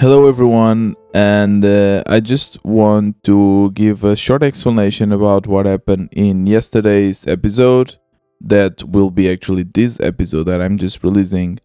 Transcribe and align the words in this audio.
Hello, 0.00 0.26
everyone, 0.26 0.94
and 1.12 1.62
uh, 1.62 2.02
I 2.06 2.20
just 2.20 2.64
want 2.64 3.22
to 3.24 3.70
give 3.72 4.02
a 4.02 4.16
short 4.16 4.42
explanation 4.42 5.12
about 5.12 5.46
what 5.46 5.66
happened 5.66 6.08
in 6.12 6.46
yesterday's 6.46 7.26
episode. 7.26 7.96
That 8.40 8.82
will 8.82 9.10
be 9.10 9.30
actually 9.30 9.64
this 9.64 10.00
episode 10.00 10.44
that 10.44 10.62
I'm 10.62 10.78
just 10.78 11.04
releasing. 11.04 11.58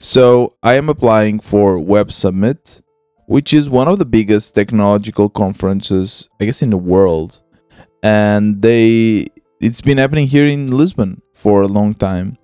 So, 0.00 0.54
I 0.62 0.76
am 0.76 0.88
applying 0.88 1.40
for 1.40 1.78
Web 1.78 2.10
Summit, 2.10 2.80
which 3.26 3.52
is 3.52 3.68
one 3.68 3.86
of 3.86 3.98
the 3.98 4.06
biggest 4.06 4.54
technological 4.54 5.28
conferences, 5.28 6.26
I 6.40 6.46
guess, 6.46 6.62
in 6.62 6.70
the 6.70 6.78
world. 6.78 7.42
And 8.02 8.62
they 8.62 9.26
it's 9.60 9.82
been 9.82 9.98
happening 9.98 10.26
here 10.26 10.46
in 10.46 10.68
Lisbon 10.68 11.20
for 11.34 11.60
a 11.60 11.68
long 11.68 11.92
time. 11.92 12.38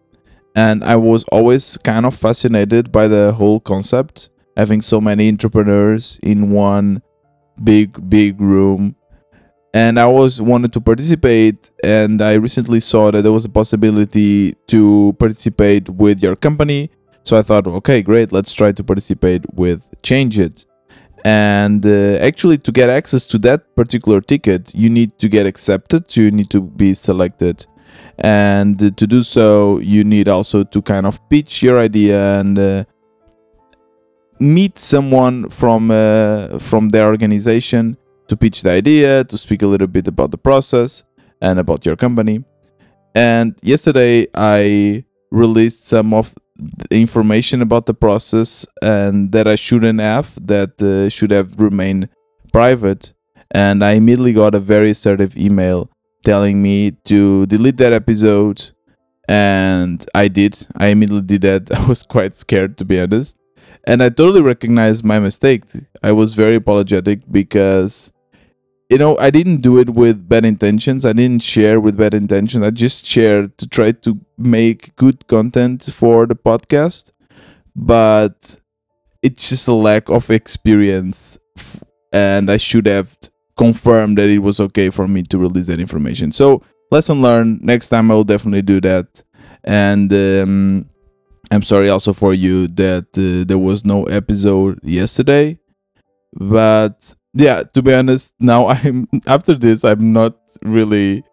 And 0.54 0.84
I 0.84 0.96
was 0.96 1.24
always 1.32 1.78
kind 1.78 2.04
of 2.04 2.14
fascinated 2.14 2.92
by 2.92 3.08
the 3.08 3.32
whole 3.32 3.58
concept 3.58 4.28
having 4.56 4.80
so 4.80 5.00
many 5.00 5.28
entrepreneurs 5.28 6.18
in 6.22 6.50
one 6.50 7.02
big 7.62 8.08
big 8.08 8.40
room. 8.40 8.96
And 9.72 9.98
i 9.98 10.02
always 10.02 10.40
wanted 10.40 10.72
to 10.74 10.80
participate 10.80 11.70
and 11.82 12.22
i 12.22 12.34
recently 12.34 12.80
saw 12.80 13.10
that 13.10 13.22
there 13.22 13.32
was 13.32 13.44
a 13.44 13.48
possibility 13.48 14.54
to 14.68 15.14
participate 15.18 15.88
with 15.88 16.22
your 16.22 16.36
company. 16.36 16.90
So 17.22 17.36
i 17.36 17.42
thought 17.42 17.66
okay 17.66 18.02
great 18.02 18.32
let's 18.32 18.52
try 18.52 18.72
to 18.72 18.84
participate 18.84 19.44
with 19.54 19.86
Changeit. 20.02 20.66
And 21.26 21.84
uh, 21.86 22.18
actually 22.20 22.58
to 22.58 22.70
get 22.70 22.90
access 22.90 23.24
to 23.26 23.38
that 23.38 23.74
particular 23.74 24.20
ticket 24.20 24.74
you 24.74 24.90
need 24.90 25.18
to 25.18 25.28
get 25.28 25.46
accepted 25.46 26.14
you 26.16 26.30
need 26.30 26.50
to 26.50 26.60
be 26.60 26.94
selected. 26.94 27.66
And 28.18 28.78
to 28.78 29.06
do 29.06 29.22
so 29.22 29.78
you 29.78 30.04
need 30.04 30.28
also 30.28 30.62
to 30.62 30.82
kind 30.82 31.06
of 31.06 31.18
pitch 31.30 31.62
your 31.62 31.78
idea 31.80 32.38
and 32.38 32.58
uh, 32.58 32.84
meet 34.44 34.78
someone 34.78 35.48
from 35.48 35.90
uh, 35.90 36.58
from 36.58 36.90
their 36.90 37.06
organization 37.06 37.96
to 38.28 38.36
pitch 38.36 38.62
the 38.62 38.70
idea, 38.70 39.24
to 39.24 39.38
speak 39.38 39.62
a 39.62 39.66
little 39.66 39.86
bit 39.86 40.08
about 40.08 40.30
the 40.30 40.38
process 40.38 41.02
and 41.40 41.58
about 41.58 41.84
your 41.84 41.96
company. 41.96 42.44
And 43.14 43.54
yesterday 43.62 44.26
I 44.34 45.04
released 45.30 45.86
some 45.88 46.14
of 46.14 46.34
the 46.56 47.00
information 47.00 47.62
about 47.62 47.86
the 47.86 47.94
process 47.94 48.66
and 48.82 49.32
that 49.32 49.46
I 49.46 49.56
shouldn't 49.56 50.00
have, 50.00 50.34
that 50.46 50.80
uh, 50.80 51.08
should 51.10 51.30
have 51.30 51.60
remained 51.60 52.08
private. 52.52 53.12
And 53.50 53.84
I 53.84 53.92
immediately 53.92 54.32
got 54.32 54.54
a 54.54 54.60
very 54.60 54.90
assertive 54.90 55.36
email 55.36 55.90
telling 56.24 56.62
me 56.62 56.92
to 57.04 57.46
delete 57.46 57.76
that 57.78 57.92
episode. 57.92 58.70
And 59.28 60.04
I 60.14 60.28
did. 60.28 60.66
I 60.76 60.88
immediately 60.88 61.38
did 61.38 61.42
that. 61.42 61.72
I 61.78 61.86
was 61.86 62.02
quite 62.02 62.34
scared, 62.34 62.78
to 62.78 62.84
be 62.84 63.00
honest 63.00 63.36
and 63.84 64.02
I 64.02 64.08
totally 64.08 64.42
recognize 64.42 65.04
my 65.04 65.18
mistake. 65.18 65.64
I 66.02 66.12
was 66.12 66.34
very 66.34 66.56
apologetic 66.56 67.20
because 67.30 68.10
you 68.90 68.98
know, 68.98 69.16
I 69.18 69.30
didn't 69.30 69.62
do 69.62 69.78
it 69.78 69.90
with 69.90 70.28
bad 70.28 70.44
intentions. 70.44 71.06
I 71.06 71.14
didn't 71.14 71.42
share 71.42 71.80
with 71.80 71.96
bad 71.96 72.12
intentions. 72.14 72.64
I 72.64 72.70
just 72.70 73.06
shared 73.06 73.56
to 73.58 73.66
try 73.66 73.92
to 73.92 74.20
make 74.36 74.94
good 74.96 75.26
content 75.26 75.84
for 75.84 76.26
the 76.26 76.34
podcast, 76.34 77.10
but 77.74 78.58
it's 79.22 79.48
just 79.48 79.68
a 79.68 79.72
lack 79.72 80.10
of 80.10 80.30
experience 80.30 81.38
and 82.12 82.50
I 82.50 82.58
should 82.58 82.86
have 82.86 83.16
confirmed 83.56 84.18
that 84.18 84.28
it 84.28 84.38
was 84.38 84.60
okay 84.60 84.90
for 84.90 85.08
me 85.08 85.22
to 85.24 85.38
release 85.38 85.66
that 85.66 85.80
information. 85.80 86.30
So, 86.30 86.62
lesson 86.90 87.22
learned. 87.22 87.62
Next 87.62 87.88
time 87.88 88.10
I 88.10 88.14
will 88.14 88.24
definitely 88.24 88.62
do 88.62 88.80
that. 88.82 89.22
And 89.64 90.12
um, 90.12 90.88
I'm 91.50 91.62
sorry 91.62 91.88
also 91.88 92.12
for 92.12 92.34
you 92.34 92.68
that 92.68 93.06
uh, 93.16 93.46
there 93.46 93.58
was 93.58 93.84
no 93.84 94.04
episode 94.04 94.80
yesterday, 94.82 95.58
but 96.32 97.14
yeah, 97.34 97.62
to 97.74 97.82
be 97.82 97.94
honest, 97.94 98.32
now 98.40 98.68
I'm 98.68 99.08
after 99.26 99.54
this 99.54 99.84
I'm 99.84 100.12
not 100.12 100.36
really. 100.62 101.24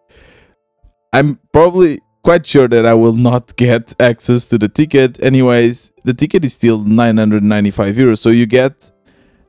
I'm 1.14 1.38
probably 1.52 2.00
quite 2.22 2.46
sure 2.46 2.68
that 2.68 2.86
I 2.86 2.94
will 2.94 3.12
not 3.12 3.54
get 3.56 3.94
access 4.00 4.46
to 4.46 4.58
the 4.58 4.68
ticket. 4.68 5.22
Anyways, 5.22 5.92
the 6.04 6.14
ticket 6.14 6.44
is 6.44 6.54
still 6.54 6.78
995 6.78 7.94
euros, 7.96 8.18
so 8.18 8.30
you 8.30 8.46
get 8.46 8.90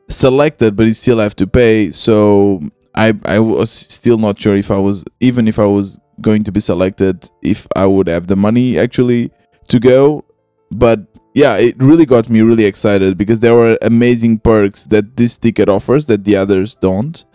selected, 0.09 0.75
but 0.75 0.87
you 0.87 0.93
still 0.93 1.19
have 1.19 1.35
to 1.37 1.47
pay. 1.47 1.91
So 1.91 2.61
I 2.95 3.13
I 3.25 3.39
was 3.39 3.71
still 3.71 4.17
not 4.17 4.39
sure 4.39 4.55
if 4.55 4.71
I 4.71 4.77
was 4.77 5.05
even 5.19 5.47
if 5.47 5.59
I 5.59 5.65
was 5.65 5.99
going 6.21 6.43
to 6.43 6.51
be 6.51 6.59
selected, 6.59 7.29
if 7.41 7.67
I 7.75 7.85
would 7.85 8.07
have 8.07 8.27
the 8.27 8.35
money 8.35 8.77
actually 8.77 9.31
to 9.69 9.79
go 9.79 10.23
but 10.75 10.99
yeah, 11.33 11.57
it 11.57 11.75
really 11.77 12.05
got 12.05 12.29
me 12.29 12.41
really 12.41 12.65
excited 12.65 13.17
because 13.17 13.39
there 13.39 13.55
were 13.55 13.77
amazing 13.81 14.39
perks 14.39 14.85
that 14.85 15.17
this 15.17 15.37
ticket 15.37 15.67
offers 15.67 16.05
that 16.05 16.23
the 16.23 16.35
others 16.35 16.75
don't. 16.75 17.25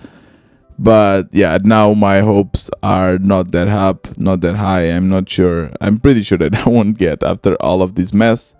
But 0.78 1.28
yeah, 1.32 1.58
now 1.62 1.92
my 1.94 2.20
hopes 2.20 2.70
are 2.84 3.18
not 3.18 3.50
that 3.50 3.66
up, 3.66 4.16
not 4.16 4.40
that 4.42 4.54
high. 4.54 4.84
I'm 4.92 5.08
not 5.08 5.28
sure. 5.28 5.72
I'm 5.80 5.98
pretty 5.98 6.22
sure 6.22 6.38
that 6.38 6.54
I 6.66 6.68
won't 6.68 6.98
get 6.98 7.24
after 7.24 7.56
all 7.56 7.82
of 7.82 7.96
this 7.96 8.14
mess, 8.14 8.54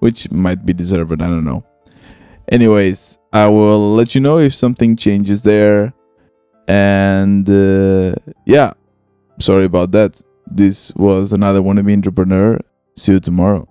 which 0.00 0.30
might 0.32 0.66
be 0.66 0.72
deserved. 0.72 1.12
I 1.12 1.28
don't 1.28 1.44
know. 1.44 1.64
Anyways, 2.50 3.18
I 3.32 3.46
will 3.46 3.94
let 3.94 4.16
you 4.16 4.20
know 4.20 4.38
if 4.38 4.54
something 4.54 4.96
changes 4.96 5.44
there. 5.44 5.94
And 6.66 7.48
uh, 7.48 8.16
yeah, 8.44 8.72
sorry 9.38 9.64
about 9.64 9.92
that. 9.92 10.20
This 10.50 10.92
was 10.96 11.32
another 11.32 11.60
wannabe 11.60 11.92
entrepreneur. 11.92 12.58
See 12.96 13.12
you 13.12 13.20
tomorrow. 13.20 13.69